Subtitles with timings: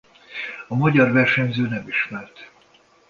[0.67, 2.51] A magyar versenyző nem ismert.